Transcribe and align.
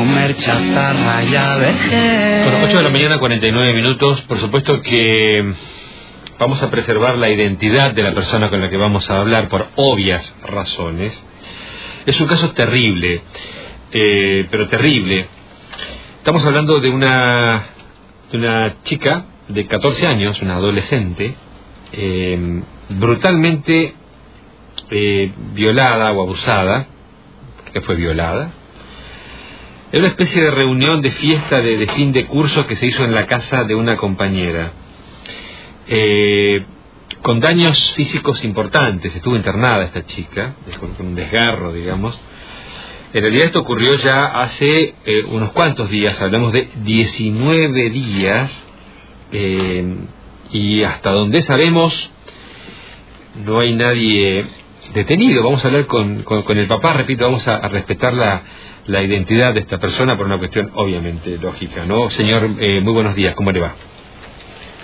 comer 0.00 0.34
chatarra 0.38 1.22
ya 1.24 1.58
dejé. 1.58 2.44
Con 2.44 2.54
8 2.64 2.76
de 2.78 2.82
la 2.82 2.88
mañana, 2.88 3.18
49 3.18 3.74
minutos. 3.74 4.22
Por 4.22 4.38
supuesto 4.38 4.80
que 4.80 5.52
vamos 6.38 6.62
a 6.62 6.70
preservar 6.70 7.18
la 7.18 7.28
identidad 7.28 7.92
de 7.92 8.02
la 8.02 8.12
persona 8.12 8.48
con 8.48 8.62
la 8.62 8.70
que 8.70 8.78
vamos 8.78 9.10
a 9.10 9.18
hablar 9.20 9.48
por 9.48 9.66
obvias 9.76 10.34
razones. 10.42 11.22
Es 12.06 12.18
un 12.18 12.28
caso 12.28 12.50
terrible, 12.52 13.22
eh, 13.92 14.46
pero 14.50 14.68
terrible. 14.68 15.28
Estamos 16.16 16.46
hablando 16.46 16.80
de 16.80 16.88
una, 16.88 17.62
de 18.32 18.38
una 18.38 18.82
chica 18.84 19.26
de 19.48 19.66
14 19.66 20.06
años, 20.06 20.40
una 20.40 20.56
adolescente, 20.56 21.34
eh, 21.92 22.62
brutalmente 22.88 23.94
eh, 24.90 25.32
violada 25.52 26.10
o 26.12 26.22
abusada, 26.22 26.86
porque 27.64 27.82
fue 27.82 27.96
violada, 27.96 28.50
en 29.92 30.00
una 30.00 30.08
especie 30.08 30.42
de 30.42 30.50
reunión 30.50 31.00
de 31.02 31.10
fiesta 31.10 31.60
de, 31.60 31.86
fin 31.88 32.12
de 32.12 32.26
curso 32.26 32.66
que 32.66 32.76
se 32.76 32.86
hizo 32.86 33.04
en 33.04 33.14
la 33.14 33.26
casa 33.26 33.64
de 33.64 33.74
una 33.74 33.96
compañera. 33.96 34.72
Eh, 35.88 36.64
con 37.22 37.40
daños 37.40 37.92
físicos 37.92 38.44
importantes, 38.44 39.14
estuvo 39.14 39.36
internada 39.36 39.84
esta 39.84 40.04
chica, 40.04 40.54
con, 40.78 40.94
un 41.06 41.14
desgarro, 41.14 41.72
digamos. 41.72 42.18
En 43.12 43.22
realidad 43.22 43.46
esto 43.46 43.60
ocurrió 43.60 43.94
ya 43.96 44.26
hace 44.26 44.94
eh, 45.04 45.24
unos 45.28 45.50
cuantos 45.50 45.90
días, 45.90 46.20
hablamos 46.22 46.52
de 46.52 46.68
19 46.84 47.90
días, 47.90 48.64
eh, 49.32 49.84
y 50.52 50.82
hasta 50.84 51.10
donde 51.10 51.42
sabemos 51.42 52.10
no 53.44 53.60
hay 53.60 53.74
nadie 53.74 54.44
detenido. 54.94 55.42
Vamos 55.42 55.64
a 55.64 55.68
hablar 55.68 55.86
con, 55.86 56.22
con, 56.22 56.42
con 56.42 56.58
el 56.58 56.66
papá, 56.68 56.92
repito, 56.92 57.24
vamos 57.24 57.46
a, 57.48 57.56
a 57.56 57.68
respetar 57.68 58.14
la, 58.14 58.42
la, 58.90 59.02
identidad 59.02 59.54
de 59.54 59.60
esta 59.60 59.78
persona 59.78 60.16
por 60.16 60.26
una 60.26 60.38
cuestión 60.38 60.70
obviamente 60.74 61.38
lógica, 61.38 61.84
¿no? 61.86 62.10
Señor, 62.10 62.42
eh, 62.58 62.80
muy 62.80 62.92
buenos 62.92 63.14
días, 63.14 63.34
¿cómo 63.34 63.52
le 63.52 63.60
va? 63.60 63.74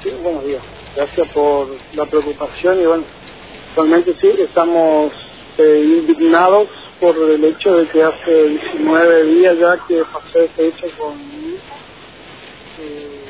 Sí, 0.03 0.11
buenos 0.23 0.45
días. 0.45 0.63
Gracias 0.95 1.29
por 1.33 1.69
la 1.95 2.07
preocupación 2.07 2.81
y 2.81 2.87
bueno, 2.87 3.05
realmente 3.75 4.15
sí, 4.21 4.29
estamos 4.39 5.13
eh, 5.59 6.01
indignados 6.01 6.69
por 7.01 7.17
el 7.31 7.45
hecho 7.45 7.77
de 7.77 7.89
que 7.89 8.03
hace 8.03 8.49
19 8.49 9.25
días 9.25 9.59
ya 9.59 9.77
que 9.87 10.03
pasó 10.05 10.41
este 10.41 10.69
hecho 10.69 10.87
con. 10.99 11.15
Eh, 12.79 13.23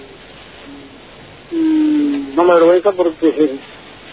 y 1.53 2.35
no 2.35 2.45
me 2.45 2.53
avergüenza 2.53 2.93
porque 2.93 3.59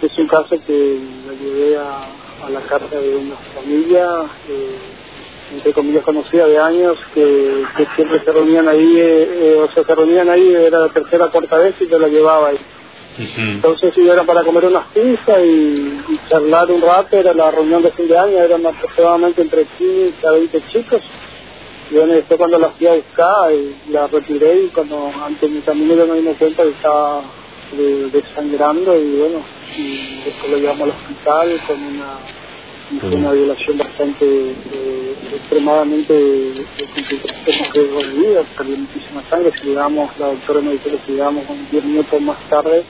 es 0.01 0.17
un 0.17 0.27
caso 0.27 0.55
que 0.65 0.99
la 1.27 1.33
llevé 1.33 1.77
a, 1.77 2.45
a 2.45 2.49
la 2.49 2.61
casa 2.61 2.99
de 2.99 3.15
una 3.15 3.35
familia, 3.55 4.05
eh, 4.49 5.02
entre 5.55 5.73
comillas 5.73 6.03
conocida 6.03 6.47
de 6.47 6.57
años, 6.57 6.97
que, 7.13 7.63
que 7.77 7.87
siempre 7.95 8.19
se 8.23 8.31
reunían 8.31 8.67
ahí, 8.67 8.95
eh, 8.97 9.59
o 9.63 9.71
sea, 9.73 9.83
se 9.83 9.95
reunían 9.95 10.29
ahí, 10.29 10.53
era 10.53 10.79
la 10.79 10.89
tercera 10.89 11.27
cuarta 11.27 11.57
vez 11.57 11.75
y 11.79 11.87
yo 11.87 11.99
la 11.99 12.07
llevaba 12.07 12.49
ahí. 12.49 12.57
Uh 13.17 13.21
-huh. 13.21 13.51
Entonces, 13.51 13.93
si 13.93 14.07
era 14.07 14.23
para 14.23 14.43
comer 14.43 14.65
unas 14.65 14.87
pizzas 14.87 15.39
y, 15.43 16.01
y, 16.09 16.19
charlar 16.29 16.71
un 16.71 16.81
rato, 16.81 17.17
era 17.17 17.33
la 17.33 17.51
reunión 17.51 17.83
de 17.83 17.91
fin 17.91 18.07
de 18.07 18.17
año, 18.17 18.39
eran 18.39 18.65
aproximadamente 18.65 19.41
entre 19.41 19.65
15 19.65 20.27
a 20.27 20.31
20 20.31 20.61
chicos. 20.71 21.01
Y 21.91 21.95
bueno, 21.95 22.13
después 22.13 22.37
cuando 22.39 22.57
la 22.57 22.69
fui 22.69 22.87
a 22.87 22.93
buscar, 22.93 23.53
y 23.53 23.91
la 23.91 24.07
retiré 24.07 24.63
y 24.63 24.67
cuando 24.69 25.11
ante 25.23 25.47
mi 25.47 25.61
camino 25.61 25.93
yo 25.93 26.07
me 26.07 26.21
di 26.21 26.33
cuenta 26.35 26.63
que 26.63 26.69
estaba 26.69 27.21
desangrando 28.11 28.97
y 28.97 29.15
bueno, 29.17 29.43
y 29.77 30.21
después 30.25 30.51
lo 30.51 30.57
llevamos 30.57 30.83
al 30.83 30.89
hospital 30.89 31.59
con 31.67 31.83
una, 31.83 32.17
con 32.99 33.13
una 33.13 33.31
violación 33.31 33.77
bastante 33.77 34.25
eh, 34.25 35.15
extremadamente 35.35 36.13
riesgo 37.73 37.99
de 37.99 38.07
vida, 38.17 38.43
perdió 38.57 38.77
muchísima 38.77 39.23
sangre, 39.29 39.51
si 39.59 39.67
le 39.67 39.73
damos, 39.75 40.17
la 40.19 40.27
doctora 40.27 40.61
me 40.61 40.71
dijo 40.73 40.85
que 40.85 40.99
si 41.05 41.11
le 41.13 41.17
damos 41.17 41.45
10 41.71 41.83
minutos 41.83 42.21
más 42.21 42.37
tarde 42.49 42.83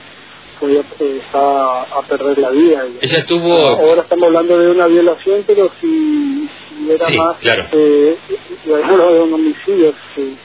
podía 0.60 0.82
eh, 1.00 1.22
estar 1.26 1.42
a 1.42 2.02
perder 2.08 2.38
la 2.38 2.50
vida. 2.52 2.86
Ella 3.02 3.18
estuvo... 3.20 3.54
Ahora 3.54 4.04
estamos 4.04 4.28
hablando 4.28 4.58
de 4.58 4.72
una 4.72 4.88
violación, 4.88 5.44
pero 5.46 5.70
si, 5.82 6.48
si 6.70 6.92
era 6.92 7.08
sí, 7.08 7.18
más, 7.18 7.38
claro. 7.38 7.66
eh, 7.72 8.18
de 8.66 9.20
un 9.22 9.34
homicidio, 9.34 9.94
sí. 10.16 10.38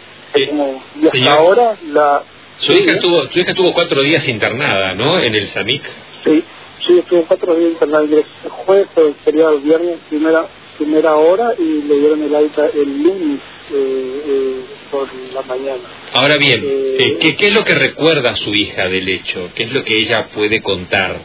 como, 0.49 0.83
y 0.97 1.07
hasta 1.07 1.11
Señor. 1.11 1.39
ahora 1.39 1.77
la 1.87 2.23
su 2.59 2.73
hija, 2.73 2.95
estuvo, 2.95 3.21
su 3.23 3.39
hija 3.39 3.51
estuvo 3.51 3.73
cuatro 3.73 4.03
días 4.03 4.27
internada, 4.27 4.95
¿no? 4.95 5.21
En 5.21 5.35
el 5.35 5.47
SAMIC. 5.47 5.85
Sí, 6.25 6.45
sí, 6.89 6.99
estuvo 6.99 7.25
cuatro 7.27 7.55
días 7.55 7.73
internada. 7.73 8.05
El 8.05 8.25
jueves, 8.51 8.89
sería 9.25 9.49
el 9.51 9.61
viernes, 9.61 9.99
primera, 10.09 10.49
primera 10.77 11.15
hora, 11.15 11.55
y 11.57 11.83
le 11.83 11.99
dieron 11.99 12.23
el 12.23 12.35
alta 12.35 12.67
el 12.67 13.03
lunes 13.03 13.41
eh, 13.71 14.23
eh, 14.27 14.61
por 14.91 15.07
la 15.35 15.43
mañana. 15.43 15.83
Ahora 16.15 16.37
bien, 16.39 16.63
eh, 16.65 17.19
¿qué, 17.21 17.37
¿qué, 17.37 17.47
es 17.49 17.55
lo 17.55 17.63
que 17.63 17.75
recuerda 17.75 18.35
su 18.37 18.55
hija 18.55 18.89
del 18.89 19.09
hecho? 19.09 19.51
¿Qué 19.55 19.65
es 19.65 19.73
lo 19.73 19.85
que 19.85 19.99
ella 19.99 20.29
puede 20.35 20.63
contar? 20.63 21.21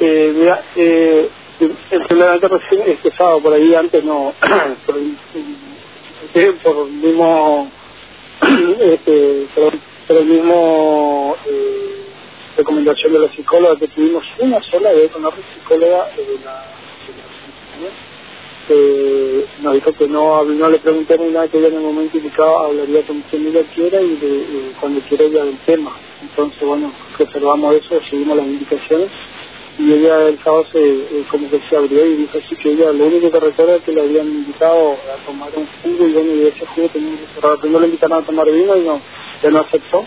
Eh, 0.00 0.32
mira, 0.34 0.64
eh, 0.74 1.28
el 1.60 2.02
primer 2.06 2.40
recién 2.40 2.82
este 2.86 3.10
sábado, 3.12 3.40
por 3.42 3.52
ahí 3.52 3.74
antes 3.74 4.02
no, 4.02 4.32
por, 4.86 4.96
el, 4.96 5.16
por 6.54 6.86
el 6.88 6.92
mismo, 6.92 7.70
este, 8.80 9.46
por, 9.54 9.74
por 10.08 10.16
el 10.16 10.26
mismo 10.26 11.36
eh, 11.46 11.81
recomendación 12.62 13.12
de 13.12 13.18
la 13.18 13.32
psicóloga 13.32 13.76
que 13.76 13.88
tuvimos 13.88 14.24
una 14.38 14.60
sola 14.62 14.92
vez 14.92 15.10
con 15.10 15.22
la 15.22 15.30
psicóloga 15.54 16.08
la, 16.08 16.22
de 16.22 16.38
la 16.44 16.72
eh, 18.68 19.44
nos 19.60 19.74
dijo 19.74 19.92
que 19.92 20.06
no, 20.06 20.44
no 20.44 20.70
le 20.70 20.78
pregunté 20.78 21.18
ni 21.18 21.32
nada 21.32 21.48
que 21.48 21.58
ella 21.58 21.68
en 21.68 21.74
el 21.74 21.80
momento 21.80 22.16
indicado 22.16 22.58
hablaría 22.60 23.02
con 23.02 23.20
quien 23.22 23.48
ella 23.48 23.62
quiera 23.74 24.00
y 24.00 24.16
de, 24.16 24.38
eh, 24.38 24.72
cuando 24.80 25.00
quiera 25.00 25.24
ella 25.24 25.44
del 25.44 25.58
tema. 25.66 25.96
Entonces 26.22 26.60
bueno 26.62 26.92
observamos 27.18 27.74
eso 27.74 28.00
seguimos 28.08 28.36
las 28.36 28.46
indicaciones. 28.46 29.10
Y 29.78 29.90
ella 29.90 30.28
el 30.28 30.38
sábado 30.44 30.66
se, 30.70 30.78
eh, 30.78 31.24
como 31.30 31.50
que 31.50 31.58
se 31.68 31.76
abrió 31.76 32.06
y 32.06 32.16
dijo 32.16 32.38
así 32.38 32.54
que 32.56 32.70
ella 32.72 32.92
lo 32.92 33.06
único 33.06 33.30
que 33.30 33.40
recuerda 33.40 33.76
es 33.76 33.82
que 33.82 33.92
le 33.92 34.02
habían 34.02 34.28
invitado 34.28 34.92
a 34.92 35.26
tomar 35.26 35.50
un 35.56 35.66
jugo 35.82 36.06
y 36.06 36.12
bueno 36.12 36.34
y 36.34 36.46
ese 36.46 36.64
jugo 36.66 36.88
tenía 36.90 37.18
que 37.18 37.26
cerrar 37.34 37.58
primero 37.58 37.80
le 37.80 37.86
invitaron 37.86 38.22
a 38.22 38.26
tomar 38.26 38.50
vino 38.50 38.76
y 38.76 38.82
no 38.82 39.00
ya 39.42 39.50
no 39.50 39.58
aceptó 39.60 40.04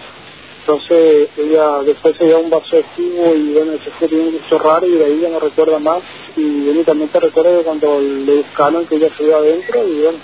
entonces 0.68 1.30
ella 1.38 1.84
después 1.84 2.18
se 2.18 2.26
dio 2.26 2.40
un 2.40 2.50
vaso 2.50 2.76
de 2.76 2.84
jugo 2.96 3.36
y 3.36 3.54
bueno 3.54 3.74
ese 3.74 4.08
tiene 4.08 4.24
un 4.24 4.32
gusto 4.32 4.58
raro 4.58 4.88
y 4.88 4.94
de 4.94 5.06
ahí 5.06 5.20
ya 5.22 5.30
no 5.30 5.40
recuerda 5.40 5.78
más 5.78 6.00
y 6.36 6.42
únicamente 6.42 7.20
recuerda 7.20 7.60
que 7.60 7.64
cuando 7.64 8.00
le 8.00 8.38
buscaron 8.38 8.88
que 8.88 8.96
ella 8.96 9.10
se 9.16 9.24
iba 9.26 9.38
adentro 9.38 9.88
y 9.88 10.02
bueno 10.02 10.18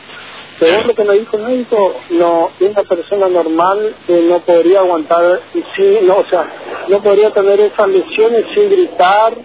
según 0.60 0.88
lo 0.88 0.96
que 0.96 1.04
me 1.04 1.20
dijo 1.20 1.38
el 1.38 1.44
médico 1.44 1.96
no 2.10 2.50
una 2.60 2.84
persona 2.84 3.30
normal 3.30 3.96
eh, 4.08 4.26
no 4.28 4.40
podría 4.40 4.80
aguantar 4.80 5.42
sí 5.54 6.00
no 6.02 6.18
o 6.18 6.26
sea 6.28 6.52
no 6.88 7.04
podría 7.04 7.30
tener 7.30 7.60
esas 7.60 7.88
lesiones 7.88 8.46
sin 8.56 8.70
gritar 8.70 9.38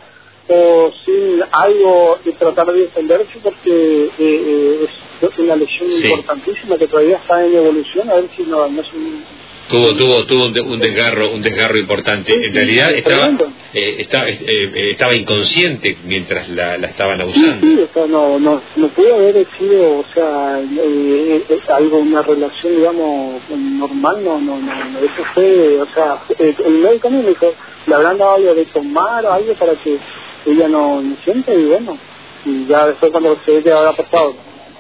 o 0.49 0.91
sin 1.05 1.43
algo 1.53 2.19
y 2.25 2.33
tratar 2.33 2.73
de 2.73 2.81
defenderse 2.81 3.39
porque 3.43 4.05
eh, 4.07 4.13
eh, 4.19 4.89
es 5.21 5.39
una 5.39 5.57
lesión 5.57 5.91
sí. 5.91 6.09
importantísima 6.09 6.79
que 6.79 6.87
todavía 6.87 7.19
está 7.19 7.45
en 7.45 7.55
evolución 7.55 8.09
a 8.09 8.15
ver 8.15 8.31
si 8.35 8.45
no, 8.45 8.67
no 8.69 8.81
es 8.81 8.93
un 8.95 9.36
tuvo 9.69 9.95
tuvo 9.95 10.27
tuvo 10.27 10.47
un, 10.47 10.59
un 10.59 10.81
desgarro 10.81 11.31
un 11.33 11.43
desgarro 11.43 11.79
importante. 11.79 12.33
En 12.33 12.55
realidad 12.55 12.93
estaba 12.93 13.31
eh, 13.75 13.97
estaba 13.99 14.29
eh, 14.29 14.91
estaba 14.93 15.15
inconsciente 15.15 15.97
mientras 16.05 16.49
la, 16.49 16.79
la 16.79 16.89
estaban 16.89 17.21
abusando. 17.21 17.67
sí, 17.67 17.77
sí 17.77 17.83
o 17.83 17.93
sea, 17.93 18.07
no 18.07 18.39
no 18.39 18.61
no 18.77 18.89
pudo 18.89 19.15
haber 19.15 19.47
sido 19.59 19.99
o 19.99 20.05
sea 20.15 20.61
eh, 20.61 21.45
eh, 21.49 21.59
algo 21.69 21.99
una 21.99 22.23
relación 22.23 22.77
digamos 22.77 23.43
normal 23.51 24.25
no 24.25 24.41
no 24.41 24.59
no 24.59 24.99
eso 24.99 25.25
fue 25.35 25.81
o 25.81 25.87
sea 25.95 26.23
el 26.39 26.75
médico 26.79 27.11
me 27.11 27.23
dijo 27.23 27.53
le 27.87 27.95
habrán 27.95 28.19
dado 28.19 28.35
algo 28.35 28.55
de 28.55 28.65
tomar 28.67 29.25
o 29.27 29.33
algo 29.33 29.55
para 29.55 29.75
que 29.77 29.99
ella 30.47 30.69
no, 30.69 31.03
no 31.03 31.17
siente 31.25 31.55
y 31.55 31.65
bueno 31.65 31.99
y 32.45 32.67
ya 32.67 32.87
después 32.87 33.11
cuando 33.11 33.37
se 33.45 33.51
ve 33.53 33.63
que 33.63 33.73
habrá 33.73 33.93
pasado 33.93 34.35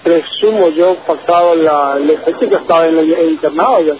presumo 0.04 0.68
yo 0.70 0.96
pasado 1.06 1.56
la 1.56 1.96
el 1.96 2.10
efecto 2.10 2.48
que 2.48 2.54
estaba 2.54 2.86
en 2.86 2.98
el, 2.98 3.12
el 3.12 3.30
internado 3.30 3.82
ya 3.84 3.94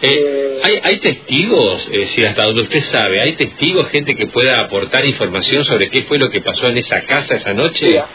eh, 0.00 0.60
¿hay, 0.62 0.80
¿Hay 0.82 1.00
testigos, 1.00 1.86
es 1.86 2.00
decir, 2.00 2.26
hasta 2.26 2.44
donde 2.44 2.62
usted 2.62 2.80
sabe, 2.82 3.20
hay 3.20 3.36
testigos, 3.36 3.88
gente 3.88 4.14
que 4.14 4.26
pueda 4.26 4.60
aportar 4.60 5.04
información 5.04 5.64
sobre 5.64 5.90
qué 5.90 6.02
fue 6.02 6.18
lo 6.18 6.30
que 6.30 6.40
pasó 6.40 6.68
en 6.68 6.78
esa 6.78 7.02
casa 7.02 7.34
esa 7.34 7.52
noche? 7.52 7.86
Mira, 7.86 8.06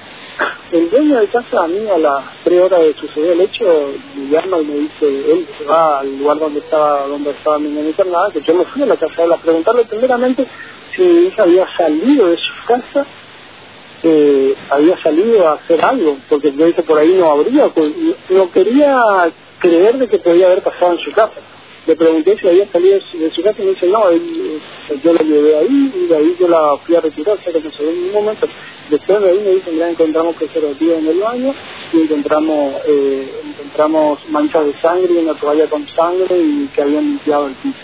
el 0.71 0.89
dueño 0.89 1.19
de 1.19 1.27
casa 1.27 1.63
a 1.63 1.68
mí 1.68 1.88
a 1.88 1.97
las 1.97 2.24
tres 2.44 2.62
horas 2.62 2.81
de 2.81 2.94
suceder 2.95 3.33
el 3.33 3.41
hecho 3.41 3.94
me 4.15 4.30
llama 4.30 4.59
y 4.59 4.65
me 4.65 4.74
dice, 4.75 5.06
él 5.06 5.47
se 5.57 5.65
va 5.65 6.00
al 6.00 6.18
lugar 6.18 6.39
donde 6.39 6.59
estaba 6.59 7.07
donde 7.07 7.31
estaba 7.31 7.59
mi 7.59 7.69
niña 7.69 7.89
internada, 7.89 8.31
que 8.31 8.41
yo 8.41 8.53
me 8.56 8.65
fui 8.65 8.81
a 8.81 8.88
la 8.88 8.97
casa 8.97 9.13
de 9.15 9.24
él 9.24 9.33
a 9.33 9.38
preguntarle 9.38 9.86
primeramente 9.86 10.47
si 10.95 11.01
mi 11.01 11.27
hija 11.27 11.44
había 11.44 11.68
salido 11.77 12.29
de 12.29 12.38
su 12.38 12.65
casa 12.65 13.06
eh, 14.03 14.56
había 14.69 15.01
salido 15.01 15.47
a 15.47 15.53
hacer 15.53 15.83
algo, 15.83 16.18
porque 16.27 16.51
yo 16.51 16.65
dije 16.65 16.83
por 16.83 16.97
ahí 16.97 17.13
no 17.13 17.31
habría, 17.31 17.68
pues, 17.69 17.91
no 18.29 18.51
quería 18.51 19.31
creer 19.59 19.97
de 19.97 20.07
que 20.07 20.19
podía 20.19 20.47
haber 20.47 20.62
pasado 20.62 20.94
en 20.94 21.00
su 21.00 21.12
casa. 21.12 21.39
Le 21.85 21.95
pregunté 21.97 22.38
si 22.39 22.47
había 22.47 22.71
salido 22.71 23.00
de 23.13 23.31
su 23.31 23.41
casa 23.41 23.62
y 23.62 23.65
me 23.65 23.71
dice, 23.71 23.88
no, 23.88 24.07
él, 24.09 24.62
yo 25.03 25.13
la 25.13 25.21
llevé 25.21 25.57
ahí 25.57 25.91
y 25.94 26.07
de 26.07 26.15
ahí 26.15 26.35
yo 26.39 26.47
la 26.47 26.77
fui 26.85 26.95
a 26.95 27.01
retirar, 27.01 27.38
o 27.38 27.41
sea 27.41 27.51
que 27.51 27.59
no 27.59 27.71
se 27.71 27.83
ve 27.83 27.89
en 27.89 28.03
ningún 28.06 28.24
momento. 28.24 28.47
después 28.89 29.21
de 29.21 29.30
ahí 29.30 29.39
me 29.44 29.56
dicen, 29.56 29.77
ya 29.77 29.89
encontramos 29.89 30.35
preservativos 30.38 31.00
en 31.00 31.07
el 31.07 31.19
baño 31.19 31.53
y 31.91 32.01
encontramos, 32.03 32.75
eh, 32.88 33.27
encontramos 33.50 34.19
manchas 34.30 34.65
de 34.65 34.74
sangre 34.81 35.13
y 35.13 35.18
una 35.18 35.33
toalla 35.33 35.69
con 35.69 35.85
sangre 35.89 36.38
y 36.38 36.69
que 36.74 36.81
habían 36.81 37.03
limpiado 37.03 37.47
el 37.47 37.56
piso. 37.56 37.77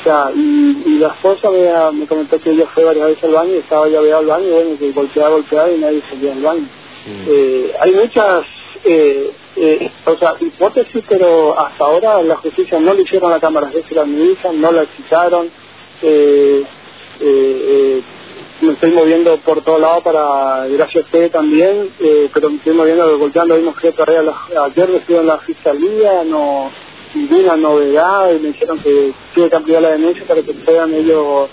O 0.00 0.04
sea, 0.04 0.30
y, 0.34 0.82
y 0.86 0.98
la 0.98 1.08
esposa 1.08 1.50
me, 1.50 1.98
me 2.00 2.06
comentó 2.06 2.40
que 2.40 2.50
ella 2.50 2.66
fue 2.72 2.84
varias 2.84 3.08
veces 3.08 3.24
al 3.24 3.32
baño 3.32 3.54
y 3.54 3.58
estaba 3.58 3.88
ya 3.88 3.98
al 3.98 4.26
baño 4.26 4.46
y 4.46 4.52
bueno, 4.52 4.78
que 4.78 4.92
golpeaba, 4.92 5.30
golpeaba 5.30 5.70
y 5.70 5.78
nadie 5.78 6.02
salía 6.08 6.32
al 6.32 6.42
baño. 6.42 6.68
Eh, 7.26 7.72
hay 7.80 7.92
muchas 7.92 8.44
eh, 8.84 9.30
eh, 9.56 9.90
o 10.04 10.16
sea, 10.18 10.34
hipótesis, 10.40 11.04
pero 11.08 11.58
hasta 11.58 11.84
ahora 11.84 12.22
la 12.22 12.36
justicia 12.36 12.78
no 12.78 12.94
le 12.94 13.02
hicieron 13.02 13.30
la 13.30 13.40
cámara 13.40 13.68
de 13.68 14.00
a 14.00 14.04
mi 14.04 14.32
hija, 14.32 14.52
no 14.52 14.72
la 14.72 14.82
excitaron. 14.82 15.50
Eh, 16.02 16.64
eh, 17.20 17.22
eh, 18.00 18.02
me 18.60 18.72
estoy 18.72 18.90
moviendo 18.90 19.36
por 19.38 19.62
todos 19.62 19.80
lados 19.80 20.02
para, 20.02 20.66
gracias 20.68 21.04
a 21.04 21.06
usted 21.06 21.30
también, 21.30 21.90
eh, 22.00 22.28
pero 22.32 22.50
me 22.50 22.56
estoy 22.56 22.74
moviendo, 22.74 23.18
golpeando, 23.18 23.56
vimos 23.56 23.76
que 23.78 23.92
todavía 23.92 24.22
la, 24.22 24.64
ayer 24.64 24.90
estuve 24.90 25.18
en 25.18 25.26
la 25.26 25.38
fiscalía, 25.38 26.24
no 26.24 26.70
ninguna 27.14 27.56
novedad, 27.56 28.32
y 28.32 28.40
me 28.40 28.48
dijeron 28.48 28.80
que 28.80 29.12
tiene 29.32 29.48
que 29.48 29.56
ampliar 29.56 29.82
la 29.82 29.90
denuncia 29.90 30.24
para 30.26 30.42
que 30.42 30.52
puedan 30.52 30.92
ellos 30.92 31.48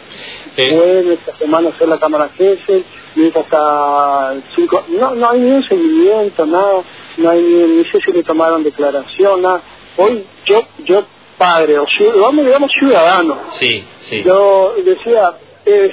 pueden 0.55 1.11
esta 1.11 1.37
semana 1.37 1.69
hacer 1.69 1.87
la 1.87 1.99
cámara 1.99 2.29
jefe, 2.35 2.83
y 3.15 3.27
hasta 3.27 4.35
cinco, 4.55 4.83
no, 4.89 5.15
no 5.15 5.29
hay 5.29 5.39
ni 5.39 5.51
un 5.51 5.63
seguimiento, 5.63 6.45
nada, 6.45 6.83
no 7.17 7.29
hay 7.29 7.41
ni, 7.41 7.63
ni 7.77 7.85
sé 7.85 7.99
si 8.01 8.11
le 8.11 8.23
tomaron 8.23 8.63
declaración, 8.63 9.41
nada. 9.41 9.61
Hoy 9.97 10.25
yo, 10.45 10.61
yo 10.85 11.03
padre, 11.37 11.77
o 11.79 11.85
vamos, 12.21 12.45
digamos 12.45 12.71
ciudadano, 12.79 13.37
Sí, 13.59 13.83
sí. 13.99 14.23
yo 14.23 14.73
decía, 14.83 15.33
eh, 15.65 15.91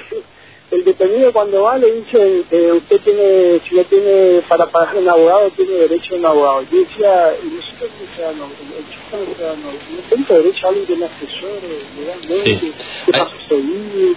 el 0.70 0.84
detenido 0.84 1.32
cuando 1.32 1.62
va 1.62 1.76
le 1.76 1.92
dicen, 1.96 2.44
eh, 2.50 2.72
usted 2.72 3.00
tiene, 3.02 3.60
si 3.68 3.74
no 3.74 3.84
tiene 3.84 4.40
para 4.48 4.66
pagar 4.66 4.96
un 4.96 5.08
abogado, 5.08 5.50
tiene 5.50 5.72
derecho 5.72 6.14
a 6.14 6.18
un 6.18 6.26
abogado. 6.26 6.62
Yo 6.70 6.78
decía, 6.78 7.32
nosotros 7.44 7.90
como 7.90 8.14
ciudadanos, 8.14 8.48
yo 8.50 9.10
como 9.18 9.34
ciudadano, 9.34 9.62
no 9.72 10.08
tengo 10.08 10.42
derecho 10.42 10.66
a 10.66 10.68
alguien 10.70 10.86
que 10.86 10.96
me 10.96 11.04
asesore 11.06 11.78
legalmente, 11.98 12.60
Sí. 12.60 12.72
qué 13.06 13.12
paso 13.12 13.34
seguir, 13.48 14.16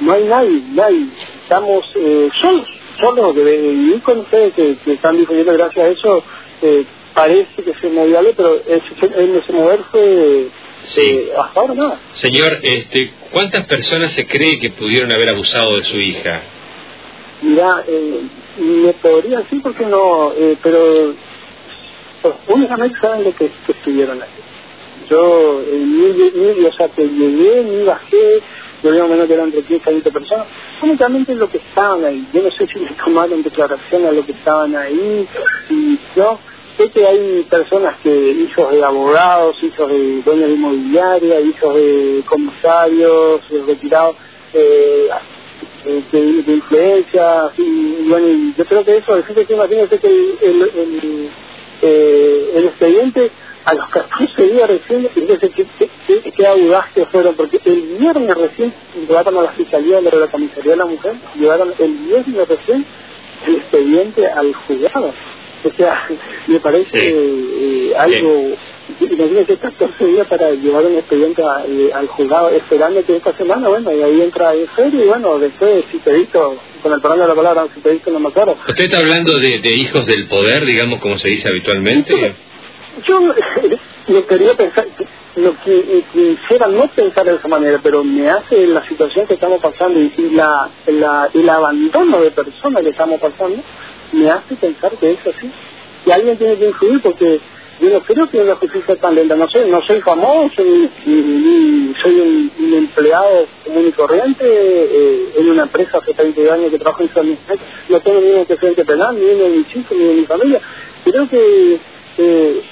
no 0.00 0.12
hay 0.12 0.24
nadie, 0.24 0.62
nadie. 0.72 1.06
Estamos 1.44 1.84
eh, 1.94 2.28
solos, 2.40 2.66
solos, 2.98 3.34
de 3.36 3.42
vivir 3.44 4.02
con 4.02 4.18
ustedes 4.20 4.54
que, 4.54 4.76
que 4.78 4.92
están 4.94 5.16
difundiendo 5.16 5.52
gracias 5.52 5.86
a 5.86 5.88
eso, 5.88 6.24
eh, 6.62 6.84
parece 7.14 7.62
que 7.62 7.74
se 7.74 7.88
movió 7.88 8.18
algo, 8.18 8.32
pero 8.36 8.54
ese, 8.56 9.22
en 9.22 9.36
ese 9.36 9.52
mover 9.52 9.80
fue 9.90 10.46
Sí. 10.84 11.00
eh, 11.02 11.32
hasta 11.38 11.60
ahora 11.60 11.74
nada. 11.74 12.00
Señor, 12.12 12.58
este, 12.62 13.12
¿cuántas 13.30 13.64
personas 13.66 14.12
se 14.12 14.26
cree 14.26 14.58
que 14.58 14.70
pudieron 14.70 15.12
haber 15.12 15.28
abusado 15.30 15.76
de 15.76 15.84
su 15.84 16.00
hija? 16.00 16.42
Mira, 17.42 17.84
eh, 17.86 18.20
me 18.58 18.92
podría 18.94 19.38
decir 19.38 19.60
porque 19.62 19.84
no, 19.86 20.32
eh, 20.36 20.56
pero 20.62 21.14
pues, 22.22 22.34
únicamente 22.48 22.98
saben 23.00 23.24
lo 23.24 23.34
que, 23.34 23.50
que 23.66 23.72
estuvieron 23.72 24.22
ahí. 24.22 24.28
Yo, 25.10 25.60
eh, 25.60 25.72
ni, 25.72 26.30
ni- 26.40 26.64
o 26.66 26.72
sea, 26.72 26.88
que 26.88 27.02
llegué, 27.06 27.64
ni 27.64 27.82
bajé, 27.84 28.40
yo 28.82 29.04
o 29.04 29.08
menos 29.08 29.26
que 29.26 29.34
eran 29.34 29.46
entre 29.46 29.62
15 29.62 29.90
y 29.90 29.92
20 29.94 30.10
personas, 30.12 30.46
únicamente 30.82 31.34
lo 31.34 31.48
que 31.50 31.58
estaban 31.58 32.04
ahí. 32.04 32.26
Yo 32.32 32.42
no 32.42 32.50
sé 32.52 32.66
si 32.68 32.78
les 32.78 32.96
tomaron 32.96 33.42
declaración 33.42 34.06
a 34.06 34.12
lo 34.12 34.24
que 34.24 34.32
estaban 34.32 34.74
ahí, 34.76 35.26
y 35.70 35.98
yo 36.16 36.38
sé 36.76 36.90
que 36.90 37.06
hay 37.06 37.42
personas 37.44 37.96
que, 38.02 38.10
hijos 38.10 38.72
de 38.72 38.84
abogados, 38.84 39.56
hijos 39.62 39.88
de 39.88 40.22
dueños 40.22 40.48
de 40.48 40.54
inmobiliaria, 40.54 41.40
hijos 41.40 41.74
de 41.74 42.22
comisarios, 42.26 43.40
eh, 43.50 43.62
retirados, 43.66 44.16
eh, 44.54 45.08
eh, 45.84 46.02
de, 46.12 46.42
de 46.42 46.52
influencia, 46.52 47.50
y, 47.58 48.08
bueno, 48.08 48.54
yo 48.56 48.64
creo 48.64 48.84
que 48.84 48.96
eso, 48.98 49.16
decirte 49.16 49.46
que 49.46 49.54
imagínate 49.54 49.98
que 49.98 50.08
el, 50.08 50.62
el, 50.62 51.30
eh, 51.82 52.52
el 52.54 52.64
expediente 52.66 53.30
a 53.64 53.74
los 53.74 53.88
14 53.88 54.42
días 54.42 54.68
recién, 54.68 55.08
qué, 55.14 55.38
qué, 55.38 55.88
qué, 56.06 56.32
qué 56.32 56.46
audaz 56.46 56.92
que 56.94 57.04
fueron, 57.06 57.34
porque 57.34 57.60
el 57.64 57.98
viernes 57.98 58.36
recién 58.36 58.72
llevaron 59.08 59.38
a 59.38 59.42
la 59.42 59.52
fiscalía 59.52 60.00
de 60.00 60.16
la 60.16 60.28
comisaría 60.28 60.72
de 60.72 60.76
la 60.76 60.86
mujer, 60.86 61.14
llevaron 61.34 61.72
el 61.78 61.92
viernes 61.92 62.48
recién 62.48 62.84
el 63.46 63.56
expediente 63.56 64.26
al 64.26 64.54
juzgado. 64.54 65.12
O 65.64 65.70
sea, 65.76 66.08
me 66.48 66.58
parece 66.60 66.90
Sí. 66.90 67.14
eh, 67.14 67.92
algo, 67.96 68.56
imagínate 69.00 69.56
14 69.58 70.04
días 70.06 70.26
para 70.26 70.50
llevar 70.50 70.84
un 70.86 70.94
expediente 70.96 71.42
a- 71.42 71.64
eh, 71.66 71.90
al 71.94 72.08
juzgado, 72.08 72.50
esperando 72.50 73.04
que 73.04 73.16
esta 73.16 73.32
semana, 73.34 73.68
bueno, 73.68 73.92
y 73.92 74.02
ahí 74.02 74.22
entra 74.22 74.54
en 74.54 74.66
serio, 74.74 75.04
y 75.04 75.08
bueno, 75.08 75.38
después, 75.38 75.84
si 75.92 75.98
te 75.98 76.12
visto, 76.14 76.56
con 76.82 76.92
el 76.92 77.00
perdón 77.00 77.20
de 77.20 77.28
la 77.28 77.34
palabra, 77.34 77.66
si 77.74 77.80
te 77.80 77.90
visto 77.92 78.10
no 78.10 78.18
me 78.18 78.28
acuerdo. 78.28 78.56
¿Usted 78.68 78.84
está 78.84 78.98
hablando 78.98 79.38
de, 79.38 79.60
de 79.60 79.70
hijos 79.70 80.04
del 80.06 80.26
poder, 80.26 80.64
digamos, 80.66 81.00
como 81.00 81.16
se 81.18 81.28
dice 81.28 81.48
habitualmente? 81.48 82.12
Yo 83.06 83.20
no 84.08 84.26
quería 84.26 84.54
pensar, 84.54 84.86
lo 85.36 85.54
que 85.64 85.74
eh, 85.78 86.04
quisiera 86.12 86.66
no 86.66 86.88
pensar 86.88 87.24
de 87.24 87.36
esa 87.36 87.48
manera, 87.48 87.78
pero 87.82 88.02
me 88.04 88.28
hace 88.28 88.66
la 88.66 88.86
situación 88.88 89.26
que 89.26 89.34
estamos 89.34 89.62
pasando 89.62 89.98
y, 90.00 90.12
y 90.18 90.30
la, 90.30 90.68
la, 90.88 91.30
el 91.32 91.48
abandono 91.48 92.20
de 92.20 92.30
personas 92.32 92.82
que 92.82 92.90
estamos 92.90 93.18
pasando, 93.20 93.62
me 94.12 94.30
hace 94.30 94.54
pensar 94.56 94.92
que 94.92 95.12
es 95.12 95.26
así. 95.26 95.50
Y 96.06 96.10
alguien 96.10 96.36
tiene 96.36 96.56
que 96.56 96.66
influir 96.66 97.00
porque 97.00 97.40
yo 97.80 97.90
no 97.90 98.00
creo 98.02 98.28
que 98.28 98.44
la 98.44 98.56
justicia 98.56 98.96
tan 98.96 99.14
lenta. 99.14 99.34
No 99.36 99.48
sé, 99.48 99.66
no 99.66 99.80
soy 99.82 100.00
famoso, 100.00 100.62
ni, 100.62 101.94
soy 102.02 102.20
un, 102.20 102.74
empleado 102.74 103.46
común 103.64 103.88
y 103.88 103.92
corriente 103.92 104.44
eh, 104.44 105.32
en 105.36 105.50
una 105.50 105.64
empresa 105.64 105.98
hace 105.98 106.14
30 106.14 106.40
años 106.52 106.70
que 106.70 106.78
trabajo 106.78 107.02
en 107.02 107.14
San 107.14 107.38
No 107.88 108.00
tengo 108.00 108.20
ni 108.20 108.30
un 108.30 108.38
antecedente 108.40 108.84
penal, 108.84 109.16
ni 109.18 109.24
uno 109.24 109.44
de 109.44 109.50
mis 109.50 109.76
hijos, 109.76 109.98
ni 109.98 110.04
de 110.04 110.14
mi 110.14 110.26
familia. 110.26 110.60
Creo 111.04 111.28
que 111.28 111.78
eh, 112.18 112.62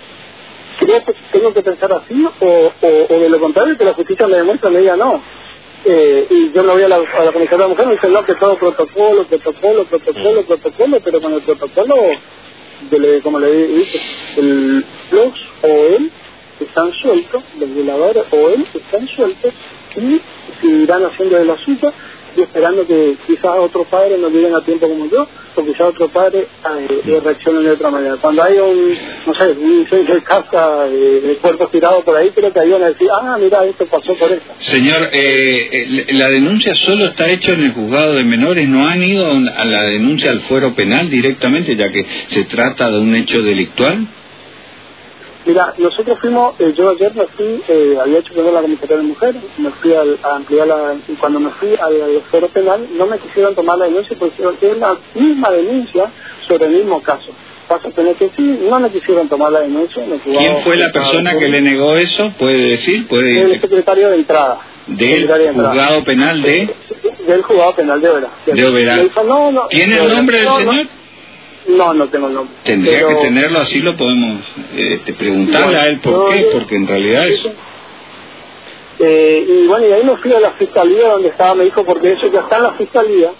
creo 0.78 1.04
que 1.04 1.14
tengo 1.32 1.52
que 1.52 1.62
pensar 1.62 1.92
así 1.92 2.24
o, 2.40 2.72
o, 2.80 3.06
o 3.08 3.20
de 3.20 3.28
lo 3.28 3.40
contrario 3.40 3.76
que 3.76 3.84
la 3.84 3.94
justicia 3.94 4.26
me 4.26 4.36
demuestre 4.36 4.70
me 4.70 4.80
diga 4.80 4.96
no 4.96 5.20
eh, 5.84 6.26
y 6.28 6.52
yo 6.52 6.62
me 6.62 6.72
voy 6.72 6.82
a 6.82 6.88
la, 6.88 6.96
a 6.96 7.32
comisaría 7.32 7.50
de 7.50 7.58
la 7.58 7.68
mujer 7.68 7.86
me 7.86 7.94
dicen 7.94 8.12
no 8.12 8.24
que 8.24 8.34
todo 8.34 8.56
protocolo 8.56 9.24
protocolo 9.24 9.84
protocolo 9.84 10.42
protocolo 10.42 11.00
pero 11.02 11.20
con 11.20 11.32
el 11.34 11.42
protocolo 11.42 11.94
como 13.22 13.38
le 13.38 13.68
dije 13.68 14.00
el 14.36 14.84
los 15.10 15.34
o 15.62 15.66
él 15.66 16.10
están 16.60 16.92
sueltos 17.02 17.42
los 17.58 17.74
violadores 17.74 18.24
o 18.30 18.48
él 18.50 18.66
están 18.74 19.08
sueltos 19.08 19.52
y 19.96 20.20
seguirán 20.60 21.04
haciendo 21.04 21.36
de 21.36 21.44
la 21.44 21.56
suya 21.58 21.92
y 22.36 22.42
esperando 22.42 22.86
que 22.86 23.16
quizás 23.26 23.56
otros 23.58 23.86
padres 23.88 24.18
no 24.18 24.28
lleguen 24.28 24.54
a 24.54 24.60
tiempo 24.62 24.88
como 24.88 25.08
yo, 25.10 25.26
o 25.54 25.64
quizás 25.64 25.88
otros 25.88 26.10
padres 26.10 26.46
eh, 26.46 27.00
eh, 27.06 27.20
reaccionen 27.22 27.64
de 27.64 27.70
otra 27.72 27.90
manera. 27.90 28.16
Cuando 28.20 28.42
hay 28.42 28.58
un, 28.58 28.96
no 29.26 29.34
sé, 29.34 29.50
un 29.52 29.86
de 29.90 30.22
casa, 30.22 30.86
eh, 30.86 31.20
de 31.22 31.36
cuerpos 31.36 31.70
tirados 31.70 32.04
por 32.04 32.16
ahí, 32.16 32.30
creo 32.30 32.52
que 32.52 32.60
ahí 32.60 32.70
van 32.70 32.82
a 32.82 32.88
decir, 32.88 33.08
ah, 33.10 33.36
mira, 33.38 33.64
esto 33.64 33.86
pasó 33.86 34.14
por 34.14 34.30
eso. 34.30 34.42
Señor, 34.58 35.10
eh, 35.12 35.68
eh, 35.72 36.06
la 36.12 36.28
denuncia 36.28 36.74
solo 36.74 37.06
está 37.06 37.28
hecha 37.28 37.52
en 37.52 37.64
el 37.64 37.72
juzgado 37.72 38.14
de 38.14 38.24
menores, 38.24 38.68
no 38.68 38.86
han 38.86 39.02
ido 39.02 39.26
a 39.26 39.64
la 39.64 39.82
denuncia 39.84 40.30
al 40.30 40.40
fuero 40.40 40.74
penal 40.74 41.10
directamente, 41.10 41.76
ya 41.76 41.88
que 41.88 42.04
se 42.28 42.44
trata 42.44 42.90
de 42.90 43.00
un 43.00 43.14
hecho 43.14 43.40
delictual. 43.42 44.06
Mira, 45.46 45.72
nosotros 45.78 46.18
fuimos, 46.20 46.54
eh, 46.60 46.74
yo 46.76 46.90
ayer 46.90 47.14
me 47.14 47.26
fui, 47.28 47.62
eh, 47.66 47.96
había 48.00 48.18
hecho 48.18 48.32
primero 48.34 48.52
la 48.52 48.60
comisaría 48.60 48.96
de 48.98 49.02
mujeres, 49.04 49.42
me 49.56 49.70
fui 49.70 49.94
al- 49.94 50.18
a 50.22 50.36
ampliar 50.36 50.66
la, 50.66 50.94
y 51.08 51.12
cuando 51.14 51.40
me 51.40 51.50
fui 51.52 51.70
al, 51.80 51.94
al 52.42 52.48
penal 52.50 52.86
no 52.96 53.06
me 53.06 53.18
quisieron 53.18 53.54
tomar 53.54 53.78
la 53.78 53.86
denuncia 53.86 54.16
porque 54.18 54.42
es 54.70 54.78
la 54.78 54.96
misma 55.14 55.50
denuncia 55.50 56.10
sobre 56.46 56.66
el 56.66 56.72
mismo 56.72 57.02
caso. 57.02 57.32
Pasa 57.68 57.88
a 57.88 57.90
tener 57.92 58.16
que 58.16 58.28
sí, 58.36 58.42
no 58.68 58.80
me 58.80 58.90
quisieron 58.90 59.28
tomar 59.28 59.52
la 59.52 59.60
denuncia. 59.60 60.04
¿Quién 60.24 60.56
fue 60.62 60.76
la 60.76 60.90
persona 60.92 61.38
que 61.38 61.48
le 61.48 61.60
negó 61.62 61.96
eso? 61.96 62.32
¿Puede 62.38 62.70
decir? 62.72 63.06
¿Puede 63.08 63.40
El 63.42 63.60
secretario 63.60 64.10
de 64.10 64.16
entrada. 64.16 64.60
del 64.88 65.26
de 65.26 65.52
juzgado 65.54 66.04
penal 66.04 66.42
de, 66.42 66.68
Del 67.26 67.42
juzgado 67.42 67.74
penal 67.76 68.00
de 68.00 68.08
Oberá. 68.10 68.28
de 68.44 68.66
Oberá? 68.66 68.96
No, 69.24 69.52
no, 69.52 69.66
¿Tiene 69.68 69.98
el 69.98 70.08
nombre 70.08 70.36
del 70.38 70.46
no, 70.46 70.58
señor? 70.58 70.86
No, 71.68 71.92
no 71.94 72.08
tengo 72.08 72.28
el 72.28 72.34
nombre. 72.34 72.54
Tendría 72.64 72.98
Pero- 72.98 73.08
que 73.08 73.14
tenerlo, 73.26 73.58
así 73.60 73.80
lo 73.80 73.94
podemos 73.96 74.40
eh, 74.74 75.00
preguntarle 75.18 75.76
a 75.76 75.88
él 75.88 76.00
por 76.00 76.30
qué, 76.32 76.48
porque 76.52 76.76
en 76.76 76.86
realidad 76.86 77.28
es... 77.28 77.50
Eh, 78.98 79.46
y 79.48 79.66
bueno, 79.66 79.86
y 79.86 79.92
ahí 79.92 80.04
me 80.04 80.16
fui 80.18 80.32
a 80.32 80.40
la 80.40 80.52
fiscalía 80.52 81.08
donde 81.08 81.28
estaba, 81.28 81.54
me 81.54 81.64
dijo, 81.64 81.84
porque 81.84 82.12
eso 82.12 82.26
ya 82.30 82.40
está 82.40 82.58
en 82.58 82.62
la 82.64 82.72
fiscalía, 82.74 83.30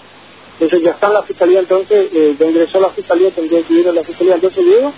eso 0.59 0.77
ya 0.79 0.93
está 0.93 1.09
en 1.09 1.13
la 1.15 1.23
fiscalía, 1.25 1.61
entonces 1.61 2.11
eh, 2.15 2.35
yo 2.39 2.47
ingresó 2.49 2.79
a 2.79 2.83
la 2.83 2.91
fiscalía, 2.91 3.31
tendría 3.31 3.63
que 3.63 3.75
ir 3.75 3.89
a 3.89 3.93
la 3.93 4.03
fiscalía, 4.05 4.37
entonces 4.37 4.65
llego, 4.65 4.93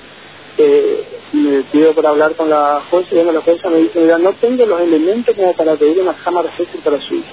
eh, 0.58 1.04
me 1.32 1.62
pido 1.64 1.92
para 1.94 2.10
hablar 2.10 2.34
con 2.36 2.48
la 2.48 2.80
jueza, 2.90 3.08
y 3.10 3.14
bueno, 3.16 3.32
la 3.32 3.40
jueza 3.40 3.70
me 3.70 3.78
dice, 3.78 3.98
mira, 3.98 4.18
no 4.18 4.34
tengo 4.34 4.64
los 4.66 4.80
elementos 4.80 5.34
como 5.34 5.52
para 5.54 5.74
pedir 5.74 5.98
una 6.00 6.14
cámara 6.14 6.56
sexy 6.56 6.78
para 6.78 7.00
su 7.00 7.14
hija. 7.16 7.26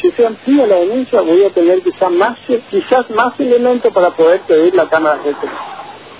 Si 0.00 0.10
se 0.10 0.26
amplía 0.26 0.66
la 0.66 0.76
denuncia, 0.76 1.20
voy 1.20 1.44
a 1.44 1.50
tener 1.50 1.80
quizás 1.82 2.10
más, 2.10 2.38
quizás 2.70 3.08
más 3.10 3.38
elementos 3.40 3.92
para 3.92 4.10
poder 4.10 4.40
pedir 4.42 4.74
la 4.74 4.88
cámara 4.88 5.20
sexy. 5.24 5.46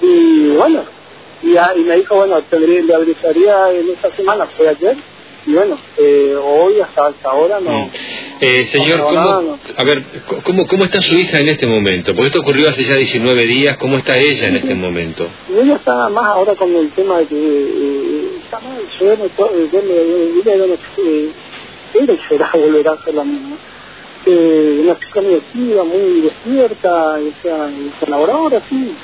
Y 0.03 0.51
bueno, 0.57 0.83
y, 1.43 1.57
a- 1.57 1.73
y 1.77 1.81
me 1.81 1.97
dijo, 1.97 2.17
bueno, 2.17 2.41
tendría, 2.49 2.81
le 2.83 2.95
avisaría 2.95 3.71
en 3.73 3.91
esta 3.91 4.15
semana, 4.17 4.47
fue 4.57 4.69
ayer, 4.69 4.97
y 5.47 5.53
bueno, 5.55 5.79
eh, 5.99 6.35
hoy 6.43 6.81
hasta, 6.81 7.07
hasta 7.07 7.31
ahora 7.31 7.61
no. 7.61 7.71
Mm. 7.87 7.91
Eh, 8.41 8.67
señor, 8.67 9.01
¿cómo, 9.03 9.59
a 9.77 9.85
ver, 9.85 10.03
¿cómo, 10.45 10.67
¿cómo 10.67 10.85
está 10.85 11.01
su 11.01 11.15
hija 11.17 11.39
en 11.39 11.49
este 11.49 11.67
momento? 11.67 12.13
Porque 12.15 12.27
esto 12.29 12.41
ocurrió 12.41 12.69
hace 12.69 12.83
ya 12.85 12.97
19 12.97 13.47
días, 13.47 13.77
¿cómo 13.79 13.97
está 13.97 14.19
ella 14.19 14.49
en 14.49 14.57
este 14.57 14.75
momento? 14.75 15.27
ella 15.51 15.77
está 15.77 16.09
más 16.11 16.25
ahora 16.27 16.55
con 16.57 16.75
el 16.75 16.91
tema 16.91 17.19
de 17.21 17.27
que 17.29 17.37
eh, 17.37 18.29
está 18.45 18.59
mal, 18.61 18.79
yo 19.01 19.17
no 19.17 19.25
puedo, 19.37 19.53
yo 19.73 19.83
me, 19.83 20.53
ella 20.53 20.67
no 20.67 20.77
sé, 21.93 21.99
él 21.99 22.21
será 22.29 22.51
volver 22.55 22.89
a 22.89 23.03
ser 23.03 23.15
la 23.15 23.25
misma. 23.25 23.57
Eh, 24.27 24.81
una 24.83 24.99
chica 24.99 25.21
muy 25.21 25.35
activa, 25.35 25.85
muy 25.85 26.21
despierta, 26.23 27.15
o 27.15 27.43
sea, 27.43 27.71
colaboradora, 28.01 28.63
sí. 28.69 28.95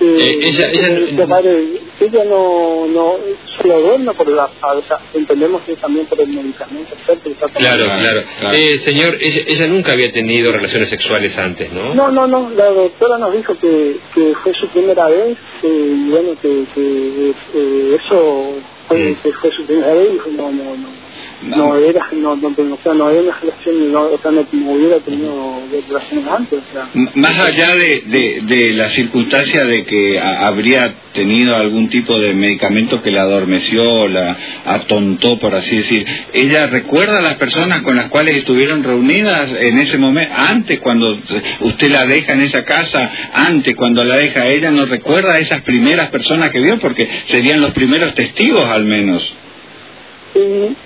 Eh, 0.00 0.38
ella, 0.42 0.68
ella, 0.72 1.26
madre, 1.26 1.64
ella 2.00 2.24
no, 2.24 2.86
no 2.88 3.16
solo 3.56 3.80
duerme 3.80 4.12
por 4.14 4.26
la 4.28 4.48
falta, 4.48 5.00
entendemos 5.14 5.62
que 5.62 5.76
también 5.76 6.06
por 6.06 6.20
el 6.20 6.28
medicamento 6.28 6.94
está 6.94 7.48
Claro, 7.50 7.84
claro. 7.84 8.22
claro. 8.38 8.56
Eh, 8.56 8.78
señor, 8.78 9.18
ella, 9.20 9.42
ella, 9.46 9.66
nunca 9.68 9.92
había 9.92 10.10
tenido 10.10 10.50
relaciones 10.50 10.88
sexuales 10.88 11.38
antes, 11.38 11.72
¿no? 11.72 11.94
No, 11.94 12.10
no, 12.10 12.26
no, 12.26 12.50
la 12.50 12.70
doctora 12.70 13.18
nos 13.18 13.32
dijo 13.34 13.54
que, 13.60 13.98
que 14.12 14.34
fue 14.42 14.52
su 14.54 14.66
primera 14.68 15.06
vez, 15.06 15.38
y 15.62 16.10
bueno, 16.10 16.30
que, 16.40 16.64
que 16.74 17.34
eh, 17.54 17.98
eso 18.04 18.54
fue, 18.88 18.98
mm. 18.98 19.14
que 19.22 19.32
fue 19.34 19.50
su 19.52 19.64
primera 19.66 19.94
vez 19.94 20.20
y 20.26 20.36
no, 20.36 20.50
no, 20.50 20.76
no 20.76 21.01
no 21.42 21.76
era 21.76 22.08
no, 22.12 22.36
no, 22.36 22.48
o 22.48 22.78
sea, 22.82 22.94
no 22.94 23.10
era 23.10 23.22
una 23.22 23.38
relación 23.40 23.92
no, 23.92 24.02
o 24.02 24.18
sea, 24.18 24.30
no, 24.30 24.46
hubiera 24.52 24.98
tenido 25.00 25.60
relaciones 25.88 26.26
antes 26.28 26.60
o 26.60 26.72
sea. 26.72 26.88
más 27.14 27.38
allá 27.38 27.74
de, 27.74 28.02
de, 28.06 28.40
de 28.42 28.72
la 28.74 28.88
circunstancia 28.88 29.64
de 29.64 29.84
que 29.84 30.18
a, 30.18 30.46
habría 30.46 30.94
tenido 31.12 31.56
algún 31.56 31.88
tipo 31.88 32.18
de 32.18 32.34
medicamento 32.34 33.02
que 33.02 33.10
la 33.10 33.22
adormeció 33.22 34.08
la 34.08 34.36
atontó 34.66 35.38
por 35.38 35.54
así 35.54 35.76
decir 35.76 36.06
ella 36.32 36.66
recuerda 36.68 37.18
a 37.18 37.22
las 37.22 37.34
personas 37.34 37.82
con 37.82 37.96
las 37.96 38.08
cuales 38.08 38.36
estuvieron 38.36 38.82
reunidas 38.82 39.50
en 39.60 39.78
ese 39.78 39.98
momento 39.98 40.34
antes 40.36 40.78
cuando 40.80 41.18
usted 41.60 41.90
la 41.90 42.06
deja 42.06 42.32
en 42.34 42.42
esa 42.42 42.64
casa 42.64 43.10
antes 43.34 43.74
cuando 43.76 44.04
la 44.04 44.16
deja 44.16 44.48
ella 44.48 44.70
no 44.70 44.86
recuerda 44.86 45.34
a 45.34 45.38
esas 45.38 45.62
primeras 45.62 46.08
personas 46.10 46.50
que 46.50 46.60
vio 46.60 46.78
porque 46.78 47.08
serían 47.26 47.60
los 47.60 47.72
primeros 47.72 48.14
testigos 48.14 48.68
al 48.68 48.84
menos 48.84 49.34
y, 50.34 50.38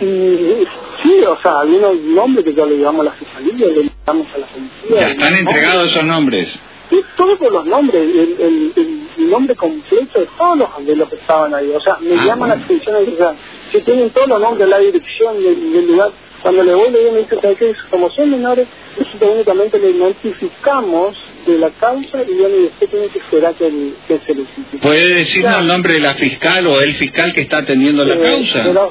y, 0.05 0.67
sí, 1.03 1.21
o 1.26 1.41
sea, 1.41 1.61
hay 1.61 1.71
unos 1.71 1.97
nombres 2.00 2.45
que 2.45 2.55
ya 2.55 2.67
le 2.67 2.76
llevamos 2.76 3.03
a 3.03 3.11
la 3.11 3.12
fiscalía, 3.12 3.67
le 3.67 3.83
llevamos 3.85 4.26
a 4.35 4.38
la 4.38 4.47
policía. 4.47 5.00
¿Ya 5.00 5.09
están 5.11 5.35
entregados 5.35 5.91
esos 5.91 6.05
nombres? 6.05 6.59
Sí, 6.91 7.00
todos 7.17 7.41
los 7.41 7.67
nombres, 7.67 8.00
el, 8.00 8.37
el, 8.41 8.73
el, 9.19 9.31
nombre 9.31 9.57
completo 9.57 10.21
de 10.21 10.29
todos 10.38 10.59
los 10.59 10.87
de 10.87 10.95
los 10.95 11.09
que 11.09 11.17
estaban 11.17 11.53
ahí. 11.55 11.71
O 11.75 11.81
sea, 11.81 11.97
me 12.00 12.15
ah, 12.15 12.25
llaman 12.26 12.49
la 12.50 12.55
atención, 12.57 12.97
o 12.97 13.17
sea, 13.17 13.35
que 13.73 13.81
tienen 13.81 14.11
todos 14.11 14.29
los 14.29 14.41
nombres, 14.41 14.69
la 14.69 14.79
dirección 14.79 15.43
del, 15.43 15.73
del 15.73 15.87
lugar. 15.87 16.12
Cuando 16.43 16.62
le 16.62 16.75
voy, 16.75 16.91
le 16.91 16.99
digo, 17.00 17.12
me 17.12 17.19
dice, 17.21 17.41
¿sabes 17.41 17.59
qué? 17.59 17.75
Como 17.91 18.09
son 18.11 18.31
menores, 18.31 18.69
nosotros 18.99 19.31
únicamente 19.35 19.79
le 19.81 19.95
notificamos 19.95 21.17
de 21.45 21.59
la 21.59 21.71
causa 21.71 22.23
y 22.23 22.35
bueno, 22.35 22.57
y 22.57 22.65
usted 22.67 22.88
tiene 22.88 23.09
que 23.09 23.19
esperar 23.19 23.55
que, 23.55 23.67
el, 23.67 23.97
que 24.07 24.21
se 24.21 24.35
le 24.35 24.45
¿Puede 24.81 25.15
decirnos 25.15 25.61
el 25.61 25.67
nombre 25.67 25.95
de 25.95 26.00
la 26.00 26.15
fiscal 26.15 26.67
o 26.67 26.81
el 26.81 26.95
fiscal 26.95 27.33
que 27.33 27.43
está 27.43 27.59
atendiendo 27.59 28.05
la 28.05 28.15
eh, 28.17 28.33
causa? 28.33 28.91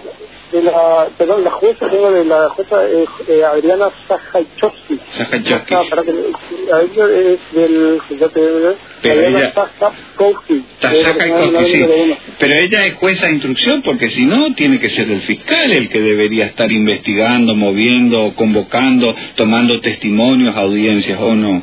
De 0.56 0.64
la, 0.64 1.08
perdón, 1.18 1.44
la 1.44 1.52
jueza, 1.52 1.90
tengo 1.90 2.12
de 2.12 2.24
la 2.24 2.50
jueza 2.50 2.86
eh, 2.86 3.06
eh, 3.28 3.44
Adriana 3.44 3.90
Sajachowski. 4.08 5.00
Sajachowski. 5.18 5.74
Ah, 5.74 6.82
es 6.82 6.96
del, 7.54 8.02
pero 9.02 9.22
ella, 9.22 9.54
sí. 11.66 11.86
Pero 12.40 12.54
ella 12.54 12.86
es 12.86 12.94
jueza 12.96 13.28
de 13.28 13.34
instrucción 13.34 13.82
porque 13.82 14.08
si 14.08 14.26
no, 14.26 14.54
tiene 14.56 14.80
que 14.80 14.90
ser 14.90 15.12
el 15.12 15.22
fiscal 15.22 15.72
el 15.72 15.90
que 15.90 16.00
debería 16.00 16.46
estar 16.46 16.72
investigando, 16.72 17.54
moviendo, 17.54 18.34
convocando, 18.36 19.14
tomando 19.36 19.82
testimonios, 19.82 20.56
audiencias 20.56 21.20
o 21.20 21.36
no. 21.36 21.62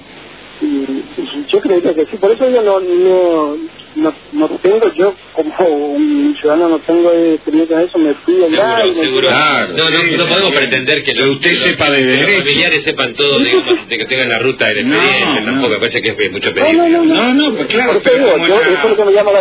yo 1.49 1.61
creo 1.61 1.95
que 1.95 2.07
sí, 2.07 2.17
por 2.19 2.31
eso 2.31 2.51
yo 2.51 2.63
no, 2.63 2.81
no 2.81 3.82
no, 3.95 4.15
no 4.33 4.49
tengo 4.59 4.93
yo 4.95 5.15
como 5.35 5.67
un 5.67 6.37
ciudadano 6.41 6.69
no 6.69 6.79
tengo 6.81 7.11
experiencia 7.13 7.81
en 7.81 7.89
eso 7.89 7.99
me 7.99 8.15
fui 8.15 8.43
allá 8.45 8.83
seguro, 8.83 9.03
seguro. 9.05 9.29
Claro, 9.29 9.69
no, 9.77 9.91
no, 9.91 10.17
no 10.19 10.27
podemos 10.27 10.53
pretender 10.53 11.03
que 11.03 11.13
usted 11.23 11.57
sepa 11.57 11.91
de 11.91 12.03
los 12.03 12.33
familiares 12.39 12.83
sepan 12.83 13.15
todo 13.15 13.39
digamos, 13.39 13.89
de 13.89 13.99
que 13.99 14.07
tengan 14.07 14.29
la 14.29 14.39
ruta 14.39 14.69
de 14.69 14.75
la 14.75 14.81
experiencia 14.81 15.27
no, 15.27 15.45
tampoco 15.45 15.69
me 15.69 15.79
parece 15.79 16.01
que 16.01 16.09
es 16.11 16.33
mucho 16.33 16.55
pedir 16.55 16.77
no 16.77 16.89
no 16.89 17.05
no, 17.05 17.35
no, 17.35 17.57
pues 17.57 17.69
claro 17.69 18.01
pero 18.03 18.47
yo, 18.47 18.61
eso 18.61 18.71
es 18.71 18.91
lo 18.91 18.97
que 18.97 19.05
me 19.05 19.13
llama 19.13 19.33
la 19.33 19.41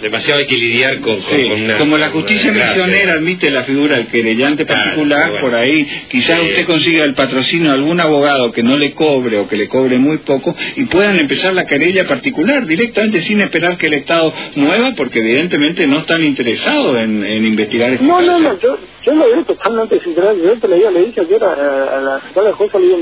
demasiado 0.00 0.40
hay 0.40 0.46
que 0.46 0.56
lidiar 0.56 1.00
con, 1.00 1.16
sí, 1.16 1.36
una, 1.36 1.76
como 1.78 1.96
la 1.96 2.10
justicia 2.10 2.52
misionera 2.52 3.14
admite 3.14 3.50
la 3.50 3.62
figura 3.62 3.96
del 3.96 4.08
querellante 4.08 4.66
particular 4.66 5.40
por 5.40 5.54
ahí 5.54 5.86
quizás 6.10 6.40
sí. 6.40 6.48
usted 6.50 6.66
consiga 6.66 7.04
el 7.04 7.14
patrocinio 7.14 7.70
de 7.70 7.76
algún 7.76 8.00
abogado 8.00 8.52
que 8.52 8.62
no 8.62 8.76
le 8.76 8.92
cobre 8.92 9.38
o 9.38 9.48
que 9.48 9.56
le 9.56 9.68
cobre 9.68 9.98
muy 9.98 10.18
poco 10.18 10.54
y 10.76 10.84
puedan 10.84 11.18
empezar 11.18 11.54
la 11.54 11.64
querella 11.64 12.06
particular 12.06 12.66
directamente 12.66 13.22
sin 13.22 13.40
esperar 13.40 13.78
que 13.78 13.86
el 13.86 13.94
Estado 13.94 14.32
mueva 14.54 14.92
porque 14.96 15.20
evidentemente 15.20 15.86
no 15.86 16.00
están 16.00 16.22
interesados 16.22 16.96
en, 16.96 17.24
en 17.24 17.46
investigar 17.46 17.92
este 17.92 18.04
no, 18.04 18.20
no, 18.20 18.38
no, 18.38 18.58
yo, 18.60 18.78
yo 19.02 19.14
lo 19.14 19.24
veo 19.24 19.44
totalmente 19.44 19.98
sincero 20.00 20.36
yo 20.36 20.58
te 20.58 20.68
le, 20.68 20.76
digo, 20.76 20.90
le 20.90 21.06
dije 21.06 21.20
ayer 21.22 21.42
a, 21.42 21.96
a 21.96 22.00
la 22.00 22.20
fiscal 22.20 22.44
de 22.44 22.52
jueza 22.52 22.78
le 22.78 22.86
digo 22.86 22.98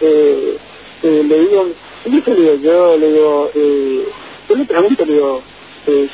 eh, 0.00 0.56
eh, 1.02 1.22
le 1.28 1.40
digo 1.40 1.74
yo 2.62 2.96
le 2.96 3.12
digo 3.12 3.50
eh, 3.54 4.04
yo 4.48 4.54
le 4.56 4.64
pregunto 4.64 5.04
le 5.04 5.12
digo 5.12 5.42
eh, 5.88 6.08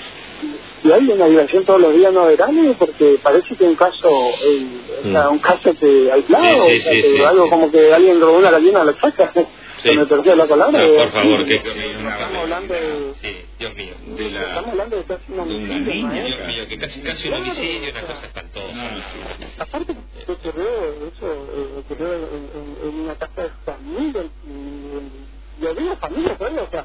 si 0.82 0.92
hay 0.92 1.08
una 1.08 1.26
violación 1.26 1.64
todos 1.64 1.80
los 1.80 1.94
días 1.94 2.12
no 2.12 2.26
verán 2.26 2.75
porque 2.78 3.18
parece 3.22 3.54
que 3.56 3.64
un 3.64 3.76
caso 3.76 4.08
eh, 4.44 4.66
o 5.04 5.11
sea, 5.11 5.28
un 5.28 5.38
caso 5.38 5.75
que 5.78 6.11
aislado 6.12 6.66
sí, 6.66 6.80
sí, 6.80 6.90
sí, 6.90 7.16
sí, 7.16 7.22
algo 7.22 7.49
como 7.49 7.70
que 7.70 7.92
alguien 7.92 8.20
robó 8.20 8.38
una 8.38 8.50
gallina 8.50 8.82
a 8.82 8.84
la 8.84 8.99
chaca 8.99 9.32
se 9.82 9.96
me 9.96 10.06
perdió 10.06 10.37
la 10.37 10.46
palabra 10.46 10.80
no, 10.80 10.94
por 10.94 11.11
favor 11.11 11.46
que 11.46 11.56
estamos 11.56 12.37
hablando 12.37 12.75
de 12.75 13.14
sí 13.20 13.37
Dios 13.58 13.75
mío 13.75 13.94
de 14.16 14.30
la, 14.30 14.40
estamos 14.40 14.70
hablando 14.70 14.96
de 14.96 15.04
casi 15.04 15.32
una 15.32 15.44
niña, 15.44 16.25
Dios 16.25 16.46
mío 16.46 16.68
que 16.68 16.78
casi 16.78 17.00
casi 17.00 17.28
un 17.28 17.34
homicidio 17.34 17.90
una 17.90 18.02
cosa 18.02 18.26
espantosa. 18.26 18.90
no, 19.38 19.46
aparte 19.58 19.96
ocurrió 20.26 20.68
eso 21.14 21.26
eh, 21.26 21.78
ocurrió 21.78 22.14
en, 22.14 22.22
en, 22.22 22.88
en, 22.88 23.00
una 23.00 23.14
casa 23.14 23.42
de 23.42 23.50
familia 23.64 24.22
y, 24.46 25.62
y 25.62 25.66
había 25.66 25.96
familia 25.96 26.37
todavía 26.37 26.62
o 26.62 26.70
sea 26.70 26.84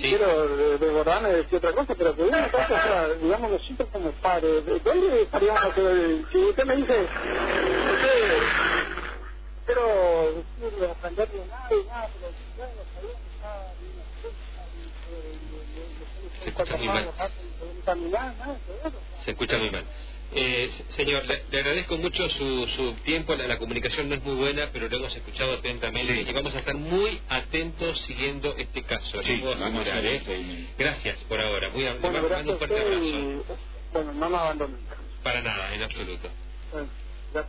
Sí. 0.00 0.10
quiero 0.10 0.78
desbordarme 0.78 1.28
de 1.30 1.36
decir 1.38 1.58
otra 1.58 1.72
cosa, 1.72 1.92
pero 1.96 2.14
que 2.14 2.22
una 2.22 2.46
o 2.46 2.50
sea, 2.50 3.08
digamos, 3.20 3.50
nosotros 3.50 3.88
como 3.92 4.12
padres, 4.12 4.64
¿de 4.64 4.78
dónde 4.78 5.22
estaríamos? 5.22 5.74
Si 6.32 6.38
usted 6.38 6.64
me 6.64 6.76
dice, 6.76 7.06
quiero 9.66 10.44
decirle, 10.60 10.90
aprenderle 10.90 11.42
nada 11.50 11.68
nada, 11.88 12.08
pero 12.14 12.28
se 12.32 12.38
escucha. 16.50 16.78
Se 19.24 19.30
escucha 19.30 19.58
muy 19.58 19.70
mal. 19.70 19.84
Eh, 20.30 20.70
señor, 20.90 21.24
le, 21.24 21.42
le, 21.50 21.58
agradezco 21.60 21.96
mucho 21.96 22.28
su, 22.28 22.66
su 22.76 22.92
tiempo, 23.04 23.34
la, 23.34 23.46
la, 23.46 23.58
comunicación 23.58 24.10
no 24.10 24.14
es 24.14 24.22
muy 24.22 24.34
buena, 24.34 24.68
pero 24.72 24.88
lo 24.88 24.98
hemos 24.98 25.16
escuchado 25.16 25.54
atentamente 25.54 26.22
sí. 26.22 26.28
y 26.28 26.32
vamos 26.34 26.54
a 26.54 26.58
estar 26.58 26.74
muy 26.74 27.18
atentos 27.30 27.98
siguiendo 28.02 28.54
este 28.56 28.82
caso. 28.82 29.22
Sí, 29.24 29.40
vamos 29.42 29.86
a 29.86 30.00
¿eh? 30.00 30.66
Gracias 30.78 31.18
por 31.24 31.40
ahora. 31.40 31.70
Muy, 31.70 31.84
bueno, 32.00 32.28
mando 32.28 32.52
un 32.52 32.58
fuerte 32.58 32.78
abrazo. 32.78 33.58
Bueno, 33.92 34.12
no 34.12 34.28
nos 34.28 34.40
abandonen. 34.40 34.76
Para 35.22 35.40
nada, 35.40 35.74
en 35.74 35.82
absoluto. 35.82 36.28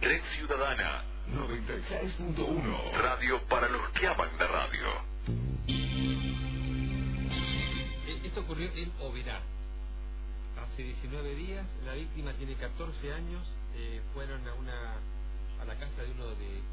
Red 0.01 0.21
Ciudadana 0.37 1.03
96.1 1.33 2.91
Radio 2.93 3.41
para 3.49 3.67
los 3.67 3.89
que 3.89 4.07
aman 4.07 4.29
la 4.39 4.47
radio. 4.47 4.87
Eh, 8.07 8.21
esto 8.23 8.39
ocurrió 8.41 8.71
en 8.73 8.91
Oberá 8.99 9.41
hace 10.79 10.87
19 10.87 11.35
días, 11.35 11.65
la 11.85 11.93
víctima 11.93 12.31
tiene 12.35 12.55
14 12.55 13.11
años, 13.11 13.45
eh, 13.75 13.99
fueron 14.13 14.47
a 14.47 14.53
una 14.53 14.93
a 15.59 15.65
la 15.65 15.75
casa 15.75 16.03
de 16.03 16.11
uno 16.11 16.27
de, 16.27 16.63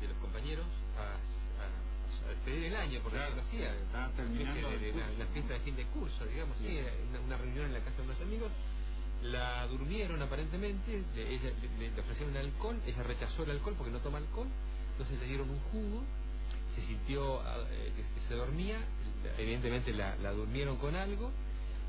de 0.00 0.08
los 0.08 0.16
compañeros 0.16 0.64
a, 0.96 1.20
a, 1.60 2.26
a, 2.26 2.28
despedir 2.30 2.64
el 2.72 2.76
año, 2.76 3.00
porque 3.02 3.18
claro, 3.18 3.36
lo 3.36 3.42
hacía, 3.42 3.74
estaba 3.76 4.08
terminando 4.12 4.70
de, 4.70 4.78
de, 4.78 4.92
una, 4.92 5.26
fiesta 5.26 5.52
de 5.52 5.60
fin 5.60 5.76
de 5.76 5.84
curso, 5.88 6.24
digamos, 6.24 6.56
sí, 6.56 6.80
una, 7.10 7.20
una, 7.20 7.36
reunión 7.36 7.66
en 7.66 7.74
la 7.74 7.80
casa 7.80 7.98
de 7.98 8.02
unos 8.04 8.20
amigos, 8.22 8.50
la 9.24 9.66
durmieron 9.66 10.22
aparentemente, 10.22 11.04
le, 11.14 11.34
ella, 11.34 11.52
le, 11.78 11.90
le, 11.90 12.00
ofrecieron 12.00 12.34
alcohol, 12.38 12.80
ella 12.86 13.02
rechazó 13.02 13.42
el 13.42 13.50
alcohol 13.50 13.74
porque 13.76 13.92
no 13.92 13.98
toma 13.98 14.18
alcohol, 14.18 14.48
entonces 14.92 15.20
le 15.20 15.26
dieron 15.26 15.50
un 15.50 15.60
jugo, 15.70 16.02
se 16.74 16.80
sintió 16.86 17.42
eh, 17.68 17.92
que, 17.94 18.20
que, 18.20 18.26
se 18.26 18.34
dormía, 18.34 18.78
evidentemente 19.36 19.92
la, 19.92 20.16
la 20.16 20.32
durmieron 20.32 20.78
con 20.78 20.96
algo, 20.96 21.30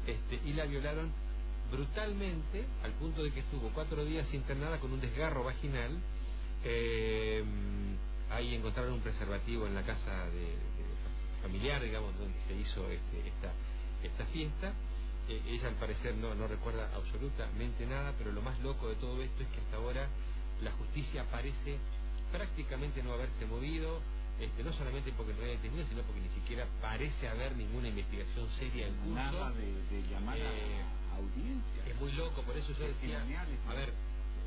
este, 0.06 0.42
y 0.44 0.52
la 0.52 0.66
violaron 0.66 1.14
brutalmente, 1.72 2.66
al 2.84 2.92
punto 2.94 3.24
de 3.24 3.32
que 3.32 3.40
estuvo 3.42 3.70
cuatro 3.74 4.04
días 4.06 4.32
internada 4.34 4.80
con 4.80 4.92
un 4.92 5.02
desgarro 5.02 5.44
vaginal. 5.44 6.00
Eh, 6.64 7.44
ahí 8.30 8.56
encontraron 8.56 8.94
un 8.94 9.02
preservativo 9.02 9.68
en 9.68 9.76
la 9.76 9.84
casa 9.84 10.26
de, 10.28 10.42
de 10.42 11.42
familiar, 11.42 11.82
digamos, 11.82 12.18
donde 12.20 12.38
se 12.48 12.56
hizo 12.56 12.90
este, 12.90 13.28
esta, 13.28 13.52
esta 14.04 14.26
fiesta. 14.28 14.74
Eh, 15.30 15.42
ella 15.48 15.68
al 15.70 15.76
parecer 15.76 16.16
no, 16.16 16.36
no 16.36 16.48
recuerda 16.48 16.90
absolutamente 16.96 17.86
nada, 17.86 18.14
pero 18.18 18.32
lo 18.32 18.42
más 18.42 18.60
loco 18.62 18.90
de 18.90 18.96
todo 18.96 19.22
esto 19.22 19.44
es 19.44 19.50
que 19.50 19.60
hasta 19.60 19.78
ahora 19.78 20.08
la 20.62 20.72
justicia 20.74 21.26
parece 21.32 21.78
prácticamente 22.32 23.04
no 23.04 23.14
haberse 23.14 23.46
movido, 23.46 24.00
este, 24.40 24.64
no 24.64 24.72
solamente 24.74 25.12
porque 25.18 25.34
no 25.34 25.44
haya 25.44 25.60
tenido, 25.62 25.86
sino 25.88 26.02
porque 26.04 26.22
ni 26.22 26.30
siquiera 26.30 26.66
parece 26.82 27.28
haber 27.28 27.56
ninguna 27.56 27.90
investigación 27.90 28.48
seria 28.58 28.88
en 28.88 28.96
curso. 28.96 29.14
Nada 29.14 29.52
de, 29.52 29.66
de 29.66 30.10
llamar 30.10 30.38
Eh, 30.38 30.42
a 30.42 31.01
audiencia. 31.16 31.84
Es 31.88 32.00
muy 32.00 32.12
loco, 32.14 32.42
por 32.44 32.56
eso 32.58 32.72
yo 32.78 32.88
decía, 32.88 33.22
a 33.70 33.74
ver, 33.74 33.90